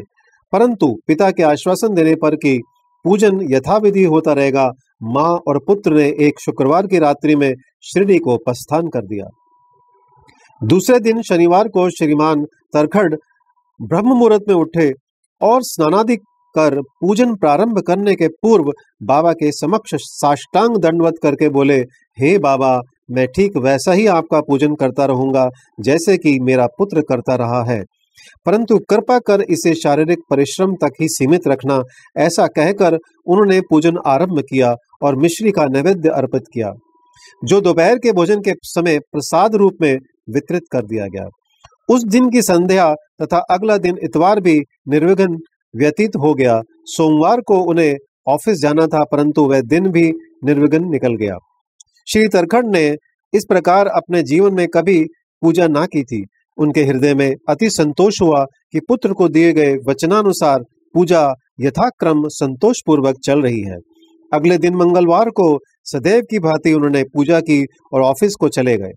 परंतु 0.54 0.88
पिता 1.08 1.30
के 1.32 1.44
आश्वासन 1.44 1.94
देने 1.94 2.16
पर 2.16 2.36
कि 2.36 2.58
पूजन 3.06 3.40
यथाविधि 3.52 4.04
होता 4.04 4.34
रहेगा, 4.34 4.70
माँ 5.04 5.30
और 5.48 5.60
पुत्र 5.60 5.94
ने 5.94 6.08
एक 6.20 6.40
शुक्रवार 6.40 6.88
की 6.88 7.00
रात्रि 7.00 7.36
में 7.36 7.54
श्रीडी 7.84 8.18
को 8.18 8.38
प्रस्थान 8.38 8.88
कर 8.88 9.06
दिया। 9.06 9.26
दूसरे 10.62 11.00
दिन 11.00 11.22
शनिवार 11.22 11.68
को 11.68 11.90
श्रीमान 11.90 12.44
तरखड़ 12.74 13.14
ब्रह्म 13.80 14.08
मुहूर्त 14.08 14.44
में 14.48 14.56
उठे 14.56 14.92
और 15.44 15.62
स्नानादि 15.64 16.16
कर 16.56 16.80
पूजन 17.02 17.34
प्रारंभ 17.36 17.80
करने 17.80 18.16
के 18.16 18.28
पूर्व 18.42 18.72
बाबा 19.04 19.32
के 19.34 19.52
समक्ष 19.52 19.96
साष्टांग 19.96 20.78
दंडवत 20.78 21.14
करके 21.24 21.50
बोले, 21.50 21.78
हे 22.18 22.38
बाबा, 22.38 22.80
मैं 23.12 23.28
ठीक 23.28 23.58
वैसा 23.58 23.92
ही 23.92 24.06
आपका 24.08 24.42
पूजन 24.42 24.76
करता 24.76 25.06
रहूँगा 25.06 25.50
जैसे 25.80 26.18
कि 26.18 26.38
मेरा 26.42 26.68
पुत्र 26.78 27.02
करता 27.02 27.36
रहा 27.36 27.64
है। 27.72 27.84
परंतु 28.46 28.78
कृपा 28.90 29.18
कर 29.20 29.42
इसे 29.42 29.74
शारीरिक 29.76 30.20
परिश्रम 30.30 30.74
तक 30.76 30.94
ही 31.02 31.08
सीमित 31.10 31.48
रखना, 31.48 31.82
ऐसा 32.18 32.48
कहकर 32.48 32.94
उन्होंने 32.94 33.60
पूजन 33.62 33.98
आरंभ 34.08 34.40
किया 34.40 34.74
और 35.04 35.16
मिश्री 35.16 35.52
का 35.52 35.66
नैवेद्य 35.66 36.10
अर्पित 36.10 36.44
किया, 36.54 36.72
जो 37.44 37.62
दोपहर 37.62 37.98
के 37.98 38.12
भोजन 38.12 38.42
के 38.42 38.54
समय 38.64 39.00
प्रसाद 39.12 39.56
रूप 39.56 39.78
में 39.82 39.94
वितरित 40.30 40.64
कर 40.72 40.86
दिया 40.86 41.08
गया। 41.08 41.28
उस 41.90 42.04
दिन 42.04 42.30
की 42.30 42.42
संध्या 42.42 42.94
तथा 43.22 43.38
अगला 43.50 43.78
दिन 43.78 43.98
इतवार 44.04 44.40
भी 44.40 44.60
निर्विघ्न 44.88 45.38
व्यतीत 45.76 46.16
हो 46.16 46.34
गया। 46.34 46.62
सोमवार 46.86 47.42
को 47.42 47.60
उन्हें 47.60 47.96
ऑफ़िस 48.28 48.62
जाना 48.62 48.88
था, 48.88 49.04
परंतु 49.04 49.46
वह 49.46 49.62
दिन 49.62 49.90
भी 49.90 50.12
निर्विघ्न 50.46 50.90
निकल 50.90 51.16
गया। 51.16 51.38
श्री 52.08 52.28
तरखड़ 52.28 52.66
ने 52.66 52.96
इस 53.34 53.46
प्रकार 53.50 53.88
अपने 53.88 54.24
जीवन 54.24 54.54
में 54.54 54.68
कभी 54.68 55.04
पूजा 55.42 55.68
ना 55.68 55.86
की 55.86 56.04
थी। 56.04 56.24
उनके 56.58 56.84
हृदय 56.84 57.14
में 57.14 57.34
अति 57.50 57.70
संतोष 57.70 58.22
हुआ 58.22 58.46
कि 58.72 58.80
पुत्र 58.80 59.14
को 59.14 59.28
दिए 59.30 59.54
गए 59.54 59.76
वचनानुसार 59.88 60.60
पूजा 60.94 61.34
यथाक्रम 61.62 62.22
संतोष 62.28 62.82
पूर्वक 62.86 63.16
चल 63.26 63.42
रही 63.42 63.62
है। 63.62 63.78
अगले 64.34 64.58
दिन 64.58 64.76
मंगलवार 64.76 65.30
को 65.30 65.60
सदैव 65.84 66.22
की 66.22 66.40
भांति 66.40 66.74
उन्होंने 66.74 67.04
पूजा 67.04 67.40
की 67.40 67.66
और 67.94 68.02
ऑफ़िस 68.02 68.36
को 68.36 68.50
चले 68.50 68.78
गए। 68.78 68.92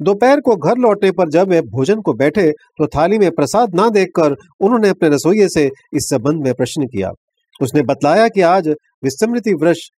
दोपहर 0.00 0.40
को 0.40 0.56
घर 0.56 0.78
लौटने 0.78 1.10
पर 1.10 1.28
जब 1.28 1.48
वे 1.48 1.60
भोजन 1.62 2.00
को 2.00 2.12
बैठे 2.14 2.50
तो 2.50 2.86
थाली 2.86 3.18
में 3.18 3.30
प्रसाद 3.30 3.74
ना 3.74 3.88
देखकर 3.88 4.36
उन्होंने 4.60 4.88
अपने 4.88 5.08
रसोइये 5.08 5.48
से 5.48 5.64
इस 5.94 6.08
संबंध 6.08 6.44
में 6.44 6.52
प्रश्न 6.54 6.86
किया। 6.86 7.10
उसने 7.60 7.82
बतलाया 7.82 8.28
कि 8.28 8.40
आज 8.40 8.68
विस्मृति 9.04 9.54
वृक्ष 9.54 9.88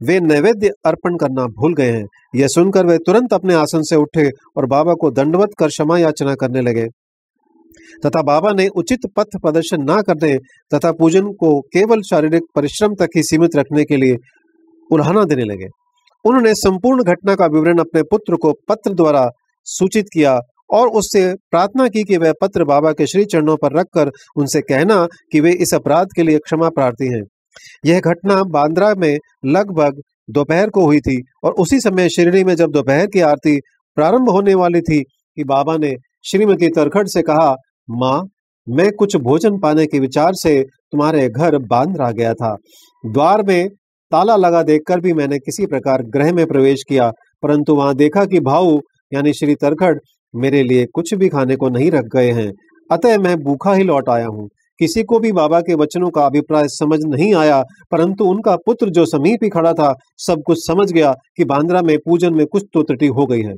वे 0.00 0.18
नैवेद्य 0.20 0.70
अर्पण 0.86 1.16
करना 1.16 1.44
भूल 1.58 1.74
गए 1.74 1.90
हैं। 1.90 2.04
यह 2.36 2.48
सुनकर 2.48 2.86
वे 2.86 2.98
तुरंत 2.98 3.32
अपने 3.32 3.54
आसन 3.54 3.82
से 3.82 3.96
उठे 3.96 4.30
और 4.56 4.66
बाबा 4.66 4.94
को 4.94 5.10
दंडवत 5.10 5.50
कर 5.58 5.68
क्षमा 5.68 5.98
याचना 5.98 6.34
करने 6.34 6.60
लगे। 6.60 6.86
तथा 8.06 8.22
बाबा 8.22 8.52
ने 8.52 8.66
उचित 8.76 9.06
पथ 9.16 9.36
प्रदर्शन 9.42 9.82
ना 9.82 10.00
करने 10.02 10.36
तथा 10.74 10.92
पूजन 10.92 11.32
को 11.32 11.60
केवल 11.74 12.02
शारीरिक 12.02 12.42
परिश्रम 12.54 12.94
तक 12.94 13.16
ही 13.16 13.22
सीमित 13.22 13.56
रखने 13.56 13.84
के 13.84 13.96
लिए 13.96 14.16
उल्हाना 14.90 15.24
देने 15.24 15.44
लगे। 15.44 15.66
उन्होंने 16.24 16.54
संपूर्ण 16.54 17.02
घटना 17.02 17.34
का 17.34 17.46
विवरण 17.46 17.78
अपने 17.78 18.02
पुत्र 18.02 18.36
को 18.36 18.52
पत्र 18.68 18.92
द्वारा 18.94 19.30
सूचित 19.66 20.06
किया 20.12 20.40
और 20.70 20.88
उससे 20.88 21.34
प्रार्थना 21.50 21.88
की 21.88 22.02
कि 22.02 22.16
वह 22.16 22.32
पत्र 22.40 22.64
बाबा 22.64 22.92
के 22.92 23.06
श्री 23.06 23.24
चरणों 23.24 23.56
पर 23.56 23.78
रखकर 23.78 24.10
उनसे 24.36 24.60
कहना 24.60 25.06
कि 25.32 25.40
वे 25.40 25.52
इस 25.52 25.74
अपराध 25.74 26.06
के 26.16 26.22
लिए 26.22 26.38
क्षमा 26.38 26.68
प्रार्थी 26.68 27.06
हैं। 27.06 27.22
यह 27.86 28.00
घटना 28.00 28.42
बांद्रा 28.42 28.94
में 28.94 29.18
लगभग 29.46 30.00
दोपहर 30.30 30.70
को 30.70 30.84
हुई 30.84 31.00
थी 31.00 31.20
और 31.44 31.52
उसी 31.52 31.80
समय 31.80 32.08
शिरडी 32.08 32.44
में 32.44 32.54
जब 32.54 32.70
दोपहर 32.70 33.06
की 33.06 33.20
आरती 33.20 33.58
प्रारंभ 33.96 34.30
होने 34.30 34.54
वाली 34.54 34.80
थी 34.80 35.02
कि 35.02 35.44
बाबा 35.44 35.76
ने 35.76 35.92
श्रीमती 36.24 36.68
तरखड़ 36.68 37.06
से 37.06 37.22
कहा, 37.22 37.54
माँ, 37.90 38.22
मैं 38.66 38.90
कुछ 38.92 39.16
भोजन 39.16 39.58
पाने 39.58 39.86
के 39.86 39.98
विचार 39.98 40.32
से 40.34 40.62
तुम्हारे 40.62 41.28
घर 41.28 41.58
बांद्रा 41.58 42.10
गया 42.10 42.34
था। 42.34 42.56
द्वार 43.04 43.42
में 43.42 43.68
ताला 44.12 44.36
लगा 44.36 44.62
देखकर 44.62 45.00
भी 45.00 45.12
मैंने 45.12 45.38
किसी 45.38 45.66
प्रकार 45.66 46.02
ग्रह 46.08 46.32
में 46.32 46.44
प्रवेश 46.46 46.82
किया, 46.88 47.10
परंतु 47.42 47.74
वहाँ 47.74 47.94
देखा 47.94 48.24
कि 48.24 48.40
भाऊ, 48.40 48.78
यानी 49.12 49.32
श्री 49.32 49.54
तरखड़, 49.54 49.94
मेरे 50.34 50.62
लिए 50.62 50.86
कुछ 50.86 51.14
भी 51.14 51.28
खाने 51.28 51.56
को 51.56 51.68
नहीं 51.68 51.90
रख 51.90 52.04
गए 52.06 52.30
हैं। 52.32 52.50
अतः 52.90 53.18
मैं 53.18 53.36
भूखा 53.36 53.72
ही 53.74 53.84
लौट 53.84 54.08
आया 54.08 54.26
हूँ। 54.26 54.48
किसी 54.80 55.02
को 55.02 55.18
भी 55.18 55.30
बाबा 55.32 55.60
के 55.60 55.74
वचनों 55.74 56.10
का 56.10 56.24
अभिप्राय 56.26 56.64
समझ 56.68 56.98
नहीं 57.04 57.34
आया, 57.34 57.60
परंतु 57.92 58.24
उनका 58.24 58.56
पुत्र 58.56 58.88
जो 58.90 59.04
समीप 59.06 59.44
ही 59.44 59.48
खड़ा 59.48 59.72
था, 59.72 59.92
सब 60.18 60.42
कुछ 60.46 60.58
समझ 60.58 60.90
गया 60.92 61.12
कि 61.36 61.44
बांद्रा 61.44 61.82
में 61.82 61.96
पूजन 61.98 62.34
में 62.34 62.44
कुछ 62.46 62.64
तो 62.74 62.82
त्रुटि 62.82 63.06
हो 63.08 63.26
गई 63.26 63.42
है। 63.42 63.54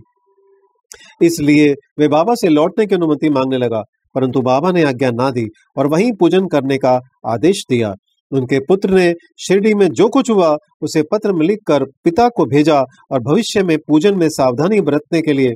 इसलिए 1.22 1.72
वे 1.98 2.08
बाबा 2.08 2.34
से 2.34 2.48
लौटने 2.48 2.86
की 2.86 2.94
अनुमति 2.94 3.30
मांगने 3.30 3.58
लगा, 3.58 3.82
परंतु 4.14 4.40
बाबा 4.42 4.72
ने 4.72 4.82
आज्ञा 4.84 5.10
ना 5.10 5.30
दी 5.30 5.46
और 5.76 5.86
वहीं 5.86 6.12
पूजन 6.12 6.46
करने 6.46 6.78
का 6.78 7.00
आदेश 7.26 7.64
दिया। 7.70 7.94
उनके 8.32 8.58
पुत्र 8.58 8.90
ने 8.90 9.14
शिरडी 9.38 9.74
में 9.74 9.88
जो 9.88 10.08
कुछ 10.08 10.30
हुआ, 10.30 10.56
उसे 10.82 11.02
पत्र 11.02 11.32
में 11.32 11.46
लिखकर 11.46 11.84
पिता 12.04 12.28
को 12.28 12.44
भेजा 12.46 12.82
और 13.10 13.20
भविष्य 13.20 13.62
में 13.62 13.76
पूजन 13.88 14.18
में 14.18 14.28
सावधानी 14.28 14.80
बरतने 14.80 15.22
के 15.22 15.32
लिए 15.32 15.52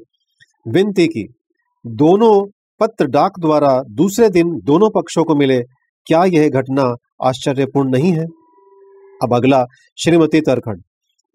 विनती 0.69 1.07
की। 1.07 1.27
दोनों 1.87 2.47
पत्र 2.81 3.07
डाक 3.07 3.33
द्वारा 3.41 3.81
दूसरे 3.91 4.29
दिन 4.29 4.59
दोनों 4.65 4.91
पक्षों 4.91 5.25
को 5.25 5.35
मिले। 5.35 5.61
क्या 6.07 6.25
यह 6.25 6.49
घटना 6.49 6.95
आश्चर्यपूर्ण 7.23 7.91
नहीं 7.91 8.13
है? 8.13 8.25
अब 9.23 9.35
अगला, 9.35 9.65
श्रीमती 9.99 10.41
तरखड़। 10.41 10.79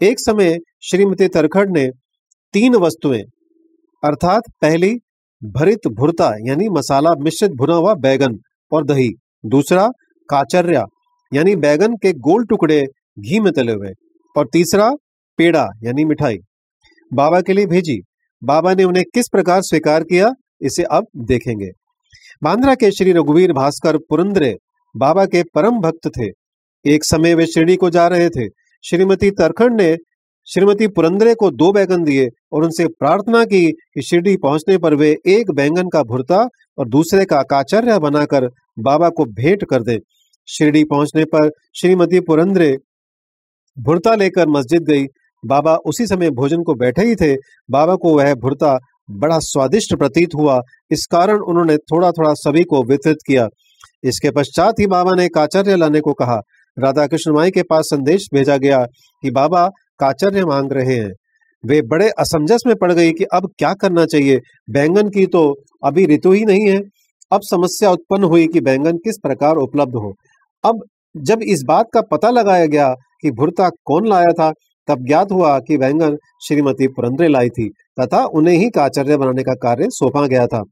एक 0.02 0.20
समय 0.20 0.58
श्रीमती 0.82 1.28
तरखड़ 1.28 1.68
ने 1.70 1.88
तीन 2.54 2.76
वस्तुएँ, 2.76 3.22
अर्थात 4.04 4.44
पहली, 4.62 4.96
भरित 5.44 5.88
भुरता, 5.88 6.32
यानी 6.40 6.70
मसाला 6.70 7.12
मिश्रित 7.20 7.52
भुना 7.52 7.76
हुआ 7.76 7.94
बैगन 7.94 8.38
और 8.72 8.86
दही, 8.86 9.10
दूसरा, 9.46 9.88
काचर्या 10.30 10.86
यानी 11.34 11.56
बैगन 11.56 11.96
के 11.96 12.14
गोल 12.14 12.46
टुकड़े 12.46 12.88
घी 13.20 13.40
में 13.40 13.54
तले 13.54 13.72
हुए। 13.72 13.92
और 14.38 14.48
तीसरा, 14.54 14.92
पेड़ा, 15.38 15.68
यानी 15.84 16.06
मिठाई। 16.06 16.38
बाबा 17.14 17.42
के 17.42 17.54
लिए 17.54 17.66
भेजी। 17.66 18.02
बाबा 18.44 18.74
ने 18.74 18.84
उन्हें 18.84 19.06
किस 19.14 19.28
प्रकार 19.28 19.62
स्वीकार 19.62 20.04
किया, 20.04 20.34
इसे 20.62 20.84
अब 20.84 21.08
देखेंगे। 21.18 21.72
बांद्रा 22.44 22.76
के 22.76 22.92
श्री 22.92 23.12
रघुवीर 23.12 23.54
भास्कर 23.54 23.98
पुरंद्रे 23.98 24.58
बाबा 24.98 25.26
के 25.26 25.44
परम 25.44 25.72
भक्त 25.72 26.08
थे। 26.08 26.30
एक 26.86 27.04
समय 27.04 27.34
वे 27.34 27.46
शिरडी 27.46 27.76
को 27.76 27.90
जा 27.90 28.08
रहे 28.08 28.30
थे। 28.30 28.50
श्रीमती 28.84 29.32
तरखंड 29.32 29.82
ने 29.82 29.98
श्रीमती 30.54 30.88
पुरंदरे 30.88 31.36
को 31.36 31.52
दो 31.52 31.72
बैगन 31.72 32.04
दिए 32.04 32.30
और 32.52 32.64
उनसे 32.64 32.88
प्रार्थना 32.88 33.46
की 33.46 33.72
कि 33.72 34.02
शिरडी 34.02 34.38
पहुँचने 34.38 34.78
पर 34.78 34.94
वे 34.94 35.18
एक 35.28 35.52
बैंगन 35.52 35.90
का 35.90 36.04
भुरता 36.04 36.50
और 36.78 36.90
दूसरे 36.90 37.26
का 37.26 37.42
काचर्या 37.42 38.00
बनाकर 38.00 38.50
बाबा 38.80 39.10
को 39.10 39.26
भेंट 39.26 39.66
कर 39.66 39.84
दे। 39.84 40.00
शिरडी 40.48 40.84
पहुँचने 40.84 41.26
पर 41.26 41.50
श्रीमती 41.82 42.20
पुरंदरे 42.20 42.78
भुरता 43.80 44.16
लेकर 44.16 44.48
मस्जिद 44.48 44.82
गई। 44.82 45.06
बाबा 45.46 45.76
उसी 45.76 46.08
समय 46.08 46.30
भोजन 46.30 46.64
को 46.64 46.74
बैठे 46.74 47.06
ही 47.06 47.16
थे। 47.16 47.36
बाबा 47.70 47.96
को 47.96 48.18
वह 48.18 48.34
भुरता 48.34 48.78
बड़ा 49.12 49.40
स्वादिष्ट 49.40 49.96
प्रतीत 49.96 50.30
हुआ। 50.36 50.62
इस 50.92 51.06
कारण 51.12 51.40
उन्होंने 51.40 51.78
थोड़ा 51.78 52.12
थोड़ा 52.12 52.34
सभी 52.34 52.64
को 52.64 52.84
वितरित 52.84 53.18
किया। 53.28 53.48
इसके 54.04 54.32
पश्चात 54.32 54.80
ही 54.80 54.88
बाबा 54.88 55.12
ने 55.16 55.28
काचर्य 55.28 55.76
लाने 55.76 56.00
को 56.00 56.14
कहा। 56.14 56.42
राधा 56.80 57.08
कृष्ण 57.08 57.34
माई 57.34 57.52
के 57.52 57.64
पास 57.64 57.86
संदेश 57.86 58.28
भेजा 58.34 58.58
गया 58.58 58.86
कि 59.24 59.32
बाबा 59.32 59.68
काचर्य 60.00 60.46
मांग 60.46 60.72
रहे 60.72 60.96
हैं। 60.96 61.12
वे 61.66 61.82
बड़े 61.82 62.10
असमंजस 62.10 62.60
में 62.68 62.76
पड़ 62.76 62.92
गई 62.92 63.12
कि 63.12 63.24
अब 63.24 63.52
क्या 63.58 63.74
करना 63.74 64.06
चाहिए? 64.06 64.40
बैंगन 64.70 65.10
की 65.10 65.26
तो 65.26 65.56
अभी 65.84 66.06
ऋतु 66.06 66.32
ही 66.32 66.46
नहीं 66.46 66.70
है। 66.70 66.80
अब 67.32 67.42
समस्या 67.44 67.92
उत्पन्न 67.92 68.24
हुई 68.24 68.48
कि 68.48 68.62
बैंगन 68.62 68.98
किस 68.98 69.16
प्रकार 69.24 69.56
उपलब्ध 69.56 69.96
हो। 69.96 70.14
अब 70.66 70.84
जब 71.18 71.40
इस 71.42 71.64
बात 71.68 71.86
का 71.94 72.02
पता 72.02 72.30
लगाया 72.30 72.66
गया 72.66 72.94
कि 73.22 73.32
भुरता 73.32 73.70
कौन 73.70 74.08
लाया 74.08 74.32
था, 74.34 74.52
तब 74.88 75.06
ज्ञात 75.06 75.32
हुआ 75.32 75.60
कि 75.60 75.78
बैंगन 75.78 76.18
श्रीमती 76.48 76.88
पुरंद्रे 76.88 77.28
लाई 77.28 77.50
थी, 77.50 77.70
तथा 78.00 78.26
उन्हें 78.26 78.56
ही 78.56 78.70
काचर्य 78.70 79.18
बनाने 79.18 79.44
का 79.44 79.54
कार्य 79.54 79.86
सौंपा 79.90 80.28
गया 80.28 80.48
था। 80.48 80.64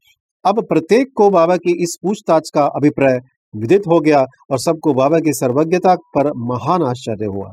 अब 0.44 0.64
प्रत्येक 0.64 1.08
को 1.16 1.30
बाबा 1.30 1.56
की 1.56 1.82
इस 1.82 1.96
पूछताछ 2.02 2.50
का 2.54 2.64
अभिप्राय 2.64 3.20
विदित 3.56 3.82
हो 3.86 4.00
गया 4.00 4.24
और 4.50 4.58
सबको 4.58 4.94
बाबा 4.94 5.18
की 5.18 5.32
सर्वज्ञता 5.32 5.94
पर 5.94 6.32
महान 6.36 6.82
आश्चर्य 6.82 7.26
हुआ। 7.26 7.52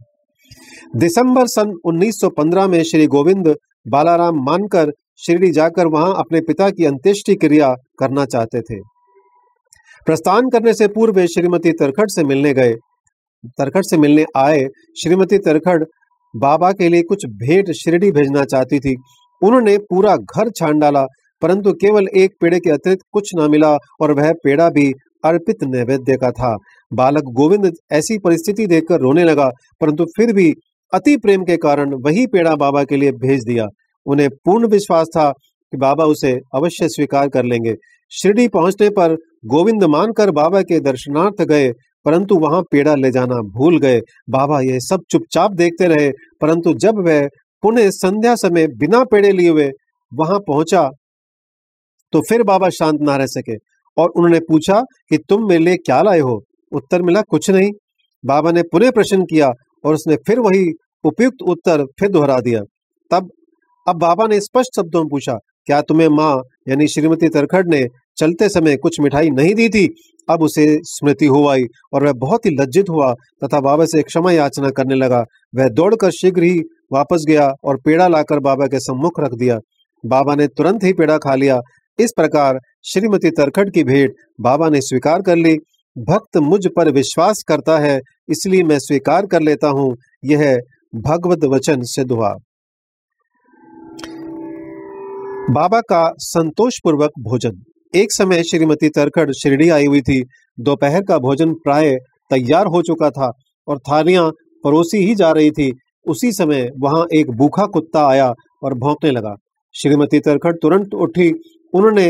दिसंबर 0.95 1.47
सन 1.47 1.73
1915 1.85 2.67
में 2.67 2.83
श्री 2.83 3.07
गोविंद 3.07 3.55
बालाराम 3.87 4.35
मानकर 4.35 4.91
शिरडी 5.25 5.51
जाकर 5.51 5.87
वहाँ 5.87 6.15
अपने 6.17 6.41
पिता 6.41 6.69
की 6.69 6.85
अंत्येष्टि 6.85 7.35
क्रिया 7.35 7.75
करना 7.99 8.25
चाहते 8.25 8.61
थे। 8.61 8.79
प्रस्थान 10.07 10.49
करने 10.49 10.73
से 10.73 10.87
पूर्व 10.87 11.25
श्रीमती 11.27 11.71
तरखड़ 11.71 12.07
से 12.07 12.23
मिलने 12.23 12.53
गए। 12.53 12.73
तरखड़ 13.57 13.83
से 13.83 13.97
मिलने 13.97 14.25
आए 14.37 14.67
श्रीमती 15.01 15.37
तरखड़ 15.39 15.83
बाबा 16.33 16.71
के 16.71 16.89
लिए 16.89 17.01
कुछ 17.03 17.25
भेंट 17.37 17.71
शिरडी 17.73 18.11
भेजना 18.11 18.43
चाहती 18.45 18.79
थी। 18.79 18.95
उन्होंने 19.41 19.77
पूरा 19.79 20.15
घर 20.15 20.49
छान 20.49 20.79
डाला, 20.79 21.05
परंतु 21.41 21.73
केवल 21.73 22.07
एक 22.15 22.31
पेड़े 22.41 22.59
के 22.59 22.69
अतिरिक्त 22.69 23.03
कुछ 23.11 23.31
न 23.35 23.49
मिला 23.51 23.71
और 24.01 24.11
वह 24.13 24.31
पेड़ा 24.43 24.69
भी 24.69 24.91
अर्पित 25.25 25.63
नैवेद्य 25.63 26.15
का 26.17 26.31
था। 26.31 26.55
बालक 26.91 27.23
गोविंद 27.33 27.71
ऐसी 27.91 28.17
परिस्थिति 28.17 28.65
देखकर 28.67 28.99
रोने 28.99 29.23
लगा, 29.23 29.49
परंतु 29.81 30.05
फिर 30.17 30.33
भी 30.33 30.53
अति 30.93 31.15
प्रेम 31.17 31.43
के 31.43 31.57
कारण 31.57 31.93
वही 32.05 32.25
पेड़ा 32.27 32.55
बाबा 32.55 32.83
के 32.83 32.97
लिए 32.97 33.11
भेज 33.19 33.43
दिया। 33.43 33.67
उन्हें 34.05 34.29
पूर्ण 34.45 34.67
विश्वास 34.67 35.07
था 35.07 35.29
कि 35.29 35.77
बाबा 35.77 36.05
उसे 36.05 36.31
अवश्य 36.55 36.87
स्वीकार 36.89 37.29
कर 37.29 37.45
लेंगे। 37.45 37.75
शिरडी 38.11 38.47
पहुँचने 38.47 38.89
पर 38.89 39.15
गोविंद 39.45 39.83
मानकर 39.85 40.31
बाबा 40.31 40.61
के 40.61 40.79
दर्शनार्थ 40.81 41.41
गए, 41.43 41.71
परंतु 42.05 42.35
वहाँ 42.39 42.61
पेड़ा 42.71 42.95
ले 42.95 43.11
जाना 43.11 43.35
भूल 43.51 43.77
गए। 43.79 43.99
बाबा 44.29 44.59
ये 44.61 44.79
सब 44.79 45.03
चुपचाप 45.11 45.51
देखते 45.53 45.87
रहे, 45.87 46.09
परंतु 46.41 46.73
जब 46.75 46.99
वह 47.07 47.27
पुनः 47.63 47.89
संध्या 47.91 48.35
समय 48.37 48.67
बिना 48.77 49.03
पेड़े 49.05 49.31
लिए 49.31 49.49
हुए 49.49 49.69
वहाँ 50.11 50.39
पहुँचा 50.39 50.89
तो 52.13 52.21
फिर 52.29 52.43
बाबा 52.43 52.69
शांत 52.69 53.01
ना 53.01 53.15
रह 53.17 53.25
सके 53.27 53.55
और 53.97 54.09
उन्होंने 54.09 54.39
पूछा 54.47 54.79
कि 55.09 55.17
तुम 55.19 55.47
मेरे 55.49 55.63
लिए 55.63 55.75
क्या 55.77 56.01
लाए 56.01 56.19
हो? 56.19 56.41
उत्तर 56.71 57.01
मिला, 57.01 57.21
कुछ 57.23 57.49
नहीं। 57.49 57.71
बाबा 58.23 58.51
ने 58.51 58.61
पुनः 58.63 58.91
प्रश्न 58.91 59.23
किया 59.25 59.51
और 59.83 59.93
उसने 59.93 60.15
फिर 60.27 60.39
वही 60.39 60.65
उपयुक्त 61.03 61.41
उत्तर 61.43 61.83
फिर 61.99 62.09
दोहरा 62.09 62.39
दिया। 62.39 62.61
तब, 63.11 63.29
अब 63.87 63.95
बाबा 63.97 64.27
ने 64.27 64.39
स्पष्ट 64.41 64.75
शब्दों 64.75 65.01
में 65.01 65.09
पूछा 65.09 65.37
क्या 65.67 65.81
तुम्हें 65.81 66.07
माँ, 66.09 66.41
यानी 66.69 66.87
श्रीमती 66.87 67.29
तरखड़ 67.29 67.65
ने 67.67 67.85
चलते 68.17 68.49
समय 68.49 68.75
कुछ 68.77 68.99
मिठाई 69.01 69.29
नहीं 69.29 69.53
दी 69.55 69.67
थी? 69.69 69.87
अब 70.27 70.41
उसे 70.43 70.65
स्मृति 70.83 71.25
हो 71.25 71.47
आई 71.47 71.63
और 71.93 72.05
वह 72.05 72.13
बहुत 72.17 72.45
ही 72.45 72.51
लज्जित 72.51 72.89
हुआ 72.89 73.13
तथा 73.43 73.59
बाबा 73.59 73.85
से 73.85 74.01
क्षमा 74.01 74.31
याचना 74.31 74.69
करने 74.69 74.95
लगा। 74.95 75.23
वह 75.55 75.69
दौड़कर 75.69 76.11
शीघ्र 76.11 76.43
ही 76.43 76.59
वापस 76.93 77.25
गया 77.27 77.47
और 77.63 77.77
पेड़ा 77.77 78.07
लाकर 78.07 78.39
बाबा 78.39 78.67
के 78.67 78.79
सम्मुख 78.79 79.19
रख 79.19 79.33
दिया। 79.33 79.57
बाबा 80.03 80.35
ने 80.35 80.47
तुरंत 80.47 80.83
ही 80.83 80.93
पेड़ा 80.93 81.17
खा 81.17 81.35
लिया। 81.35 81.59
इस 81.99 82.13
प्रकार 82.15 82.59
श्रीमती 82.85 83.29
तरखड़ 83.31 83.69
की 83.69 83.83
भेंट 83.83 84.13
बाबा 84.41 84.69
ने 84.69 84.81
स्वीकार 84.81 85.21
कर 85.21 85.35
ली। 85.35 85.57
भक्त 85.95 86.37
मुझ 86.37 86.65
पर 86.67 86.91
विश्वास 86.91 87.43
करता 87.47 87.77
है, 87.79 87.99
इसलिए 88.29 88.63
मैं 88.63 88.77
स्वीकार 88.79 89.25
कर 89.25 89.41
लेता 89.41 89.67
हूँ। 89.69 89.95
यह 90.25 90.59
भगवत 90.95 91.43
वचन 91.45 91.81
सिद्ध 91.85 92.11
हुआ। 92.11 92.33
बाबा 95.51 95.79
का 95.81 96.01
संतोष 96.17 96.77
पूर्वक 96.83 97.11
भोजन। 97.19 97.55
एक 97.93 98.11
समय 98.11 98.43
श्रीमती 98.43 98.89
तरखड़ 98.89 99.31
शिरडी 99.31 99.67
आई 99.69 99.85
हुई 99.85 100.01
थी। 100.01 100.21
दोपहर 100.57 101.01
का 101.01 101.17
भोजन 101.17 101.53
प्राय 101.63 101.91
तैयार 102.31 102.67
हो 102.67 102.81
चुका 102.81 103.09
था 103.09 103.29
और 103.67 103.79
थालियाँ 103.79 104.29
परोसी 104.63 104.97
ही 104.97 105.15
जा 105.15 105.31
रही 105.31 105.51
थी। 105.51 105.71
उसी 106.05 106.31
समय 106.31 106.69
वहाँ 106.83 107.03
एक 107.13 107.31
भूखा 107.31 107.65
कुत्ता 107.73 108.07
आया 108.07 108.31
और 108.63 108.73
भौंकने 108.77 109.11
लगा। 109.11 109.35
श्रीमती 109.75 110.19
तरखड़ 110.19 110.53
तुरंत 110.53 110.93
उठी। 110.97 111.29
उन्होंने 111.73 112.07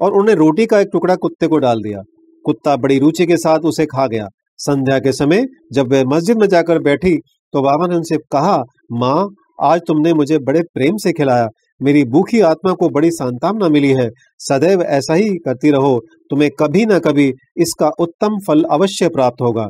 और 0.00 0.10
उन्होंने 0.10 0.34
रोटी 0.34 0.66
का 0.66 0.80
एक 0.80 0.88
टुकड़ा 0.92 1.14
कुत्ते 1.16 1.46
को 1.46 1.58
डाल 1.58 1.82
दिया। 1.82 2.02
कुत्ता 2.44 2.76
बड़ी 2.76 2.98
रुचि 2.98 3.26
के 3.26 3.36
साथ 3.38 3.66
उसे 3.66 3.86
खा 3.86 4.06
गया। 4.06 4.28
संध्या 4.60 4.98
के 4.98 5.12
समय 5.14 5.46
जब 5.72 5.92
वह 5.92 6.04
मस्जिद 6.06 6.40
में 6.40 6.48
जाकर 6.48 6.82
बैठी 6.82 7.16
तो 7.54 7.62
बाबा 7.62 7.86
ने 7.86 7.96
उनसे 7.96 8.16
कहा, 8.32 8.56
माँ, 8.92 9.28
आज 9.62 9.80
तुमने 9.86 10.12
मुझे 10.14 10.38
बड़े 10.40 10.60
प्रेम 10.74 10.96
से 10.96 11.12
खिलाया। 11.12 11.48
मेरी 11.82 12.04
भूखी 12.04 12.40
आत्मा 12.40 12.72
को 12.72 12.88
बड़ी 12.88 13.10
सांत्वना 13.10 13.68
मिली 13.68 13.92
है। 13.92 14.10
सदैव 14.38 14.82
ऐसा 14.82 15.14
ही 15.14 15.28
करती 15.30 15.70
रहो। 15.70 16.00
तुम्हें 16.30 16.50
कभी 16.60 16.86
न 16.86 16.98
कभी 16.98 17.32
इसका 17.56 17.88
उत्तम 17.88 18.38
फल 18.46 18.62
अवश्य 18.62 19.08
प्राप्त 19.08 19.42
होगा। 19.42 19.68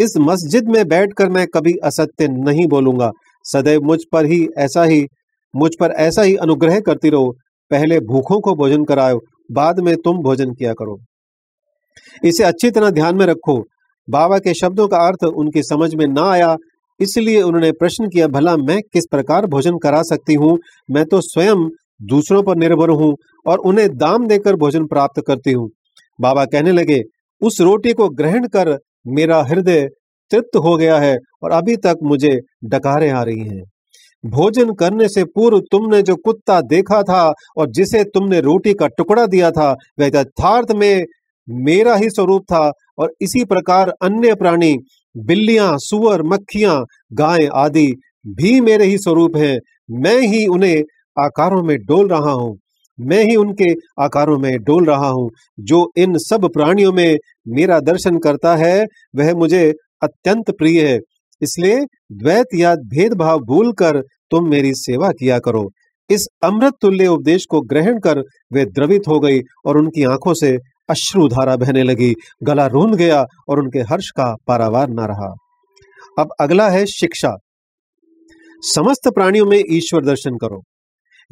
इस 0.00 0.14
मस्जिद 0.18 0.68
में 0.68 0.88
बैठकर 0.88 1.28
मैं 1.28 1.46
कभी 1.46 1.72
असत्य 1.84 2.28
नहीं 2.28 2.66
बोलूँगा। 2.66 3.10
सदैव 3.44 3.82
मुझ 3.82 3.98
पर 4.12 4.24
ही 4.24 4.48
ऐसा 4.58 4.84
ही, 4.84 5.06
मुझ 5.56 5.70
पर 5.80 5.90
ऐसा 5.90 6.22
ही 6.22 6.36
अनुग्रह 6.36 6.80
करती 6.80 7.10
रहो। 7.10 7.34
पहले 7.70 8.00
भूखों 8.00 8.40
को 8.40 8.54
भोजन 8.54 8.84
कराओ, 8.84 9.18
बाद 9.52 9.80
में 9.80 9.96
तुम 9.96 10.18
भोजन 10.18 10.50
किया 10.50 10.72
करो। 10.72 10.98
इसे 12.24 12.44
अच्छी 12.44 12.70
तरह 12.70 12.90
ध्यान 12.90 13.16
में 13.16 13.26
रखो। 13.26 13.64
बाबा 14.10 14.38
के 14.38 14.54
शब्दों 14.54 14.88
का 14.88 14.96
अर्थ 14.96 15.24
उनकी 15.24 15.62
समझ 15.62 15.94
में 15.94 16.06
ना 16.06 16.30
आया 16.30 16.56
इसलिए 17.00 17.42
उन्होंने 17.42 17.70
प्रश्न 17.72 18.08
किया, 18.08 18.26
भला 18.28 18.56
मैं 18.56 18.80
किस 18.92 19.04
प्रकार 19.10 19.46
भोजन 19.46 19.78
करा 19.78 20.02
सकती 20.02 20.34
हूँ? 20.34 20.58
मैं 20.88 21.04
तो 21.04 21.20
स्वयं 21.20 21.68
दूसरों 22.06 22.42
पर 22.42 22.56
निर्भर 22.56 22.90
हूँ 22.90 23.14
और 23.46 23.58
उन्हें 23.60 23.88
दाम 23.96 24.26
देकर 24.26 24.56
भोजन 24.56 24.86
प्राप्त 24.86 25.22
करती 25.26 25.52
हूँ। 25.52 25.68
बाबा 26.18 26.44
कहने 26.44 26.72
लगे, 26.72 27.00
उस 27.42 27.60
रोटी 27.60 27.92
को 27.92 28.08
ग्रहण 28.10 28.46
कर 28.46 28.76
मेरा 29.08 29.42
हृदय 29.42 29.88
तृप्त 30.30 30.56
हो 30.56 30.76
गया 30.76 30.98
है 30.98 31.16
और 31.42 31.50
अभी 31.50 31.76
तक 31.76 31.98
मुझे 32.02 32.38
डकारे 32.64 33.10
आ 33.10 33.22
रही 33.22 33.48
हैं। 33.48 33.62
भोजन 34.24 34.72
करने 34.72 35.08
से 35.08 35.24
पूर्व 35.26 35.60
तुमने 35.70 36.00
जो 36.02 36.14
कुत्ता 36.16 36.60
देखा 36.60 37.02
था 37.02 37.22
और 37.56 37.70
जिसे 37.70 38.02
तुमने 38.04 38.40
रोटी 38.40 38.74
का 38.74 38.86
टुकड़ा 38.88 39.26
दिया 39.26 39.50
था, 39.50 39.70
वह 40.00 40.06
यथार्थ 40.06 40.72
में 40.72 41.04
मेरा 41.48 41.94
ही 41.94 42.10
स्वरूप 42.10 42.42
था 42.42 42.70
और 42.98 43.12
इसी 43.20 43.44
प्रकार 43.44 43.92
अन्य 44.02 44.34
प्राणी 44.34 44.74
बिल्लियाँ, 45.16 45.74
सुअर, 45.78 46.22
मक्खियाँ, 46.22 46.84
गाय 47.12 47.46
आदि 47.54 47.86
भी 48.26 48.60
मेरे 48.60 48.84
ही 48.84 48.98
स्वरूप 48.98 49.36
हैं। 49.36 49.58
मैं 49.90 50.18
ही 50.20 50.46
उन्हें 50.46 50.82
आकारों 51.18 51.62
में 51.62 51.76
डोल 51.78 52.08
रहा 52.08 52.32
हूँ। 52.32 52.58
मैं 52.98 53.22
ही 53.24 53.36
उनके 53.36 53.72
आकारों 54.02 54.38
में 54.38 54.58
डोल 54.58 54.84
रहा 54.84 55.08
हूँ। 55.08 55.30
जो 55.60 55.90
इन 55.96 56.18
सब 56.18 56.48
प्राणियों 56.52 56.92
में 56.92 57.16
मेरा 57.48 57.80
दर्शन 57.80 58.18
करता 58.18 58.56
है, 58.56 58.86
वह 59.16 59.34
मुझे 59.34 59.72
अत्यंत 60.02 60.50
प्रिय 60.50 60.88
है। 60.88 60.98
इसलिए 61.42 61.84
द्वैत 62.12 62.46
या 62.54 62.74
भेदभाव 62.74 63.38
भूल 63.38 63.72
कर 63.72 64.00
तुम 64.30 64.48
मेरी 64.48 64.72
सेवा 64.74 65.10
किया 65.10 65.38
करो। 65.38 65.70
इस 66.10 66.26
अमृत 66.42 66.72
तुल्य 66.80 67.06
उपदेश 67.06 67.46
को 67.50 67.60
ग्रहण 67.60 67.98
कर 67.98 68.18
वे 68.52 68.64
द्रवित 68.64 69.02
हो 69.08 69.20
गई 69.20 69.40
और 69.66 69.78
उनकी 69.78 70.04
आँखों 70.04 70.34
से 70.34 70.56
अश्रुधारा 70.90 71.56
बहने 71.56 71.82
लगी, 71.82 72.14
गला 72.42 72.66
रूंध 72.66 72.94
गया 72.94 73.24
और 73.48 73.58
उनके 73.58 73.78
हर्ष 73.78 74.10
का 74.10 74.36
पारावार 74.46 74.88
न 74.88 75.00
रहा। 75.00 75.34
अब 76.18 76.28
अगला 76.40 76.68
है 76.70 76.86
शिक्षा। 76.86 77.36
समस्त 78.62 79.08
प्राणियों 79.08 79.46
में 79.46 79.64
ईश्वर 79.70 80.04
दर्शन 80.04 80.36
करो। 80.36 80.62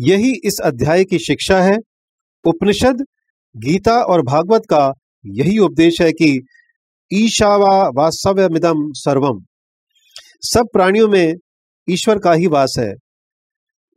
यही 0.01 0.33
इस 0.44 0.61
अध्याय 0.64 1.05
की 1.05 1.18
शिक्षा 1.18 1.62
है। 1.62 1.77
उपनिषद, 2.44 3.05
गीता 3.57 4.03
और 4.03 4.23
भागवत 4.23 4.62
का 4.71 4.92
यही 5.27 5.59
उपदेश 5.59 6.01
है 6.01 6.12
कि 6.12 6.47
ईशावा 7.12 7.88
वास्तव्यमिदम 7.88 8.92
सर्वम 8.92 9.44
सब 10.42 10.66
प्राणियों 10.73 11.09
में 11.09 11.35
ईश्वर 11.90 12.18
का 12.18 12.33
ही 12.33 12.47
वास 12.47 12.77
है। 12.79 12.94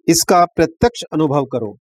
इसका 0.08 0.45
प्रत्यक्ष 0.45 1.04
अनुभव 1.13 1.45
करो। 1.45 1.78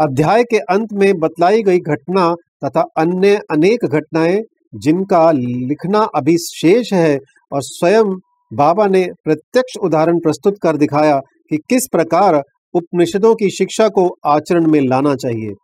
अध्याय 0.00 0.44
के 0.44 0.58
अंत 0.58 0.92
में 0.92 1.18
बतलाई 1.18 1.62
गई 1.62 1.78
घटना 1.78 2.34
तथा 2.64 2.84
अन्य 2.96 3.40
अनेक 3.50 3.84
घटनाएँ 3.84 4.42
जिनका 4.74 5.30
लिखना 5.32 5.98
अभी 6.14 6.38
शेष 6.38 6.92
है 6.92 7.18
और 7.52 7.62
स्वयं 7.62 8.14
बाबा 8.52 8.86
ने 8.86 9.08
प्रत्यक्ष 9.24 9.76
उदाहरण 9.76 10.18
प्रस्तुत 10.18 10.54
कर 10.62 10.76
दिखाया 10.76 11.18
कि 11.18 11.56
किस 11.56 11.88
प्रकार 11.92 12.42
उपनिषदों 12.74 13.34
की 13.34 13.50
शिक्षा 13.50 13.88
को 13.88 14.16
आचरण 14.26 14.66
में 14.66 14.80
लाना 14.80 15.14
चाहिए। 15.14 15.54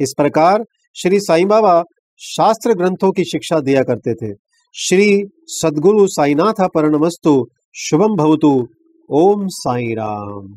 इस 0.00 0.14
प्रकार 0.16 0.64
श्री 0.94 1.20
साईं 1.20 1.48
बाबा 1.48 1.82
शास्त्र 2.18 2.74
ग्रंथों 2.74 3.12
की 3.12 3.24
शिक्षा 3.24 3.60
दिया 3.60 3.82
करते 3.82 4.14
थे। 4.14 4.34
श्री 4.74 5.24
सदगुरु 5.46 6.06
साईनाथ 6.06 6.68
परणमस्तु 6.74 7.46
शुभम 7.76 8.16
भवतु, 8.16 8.68
ओम 9.10 9.46
साई 9.48 9.94
राम। 9.94 10.54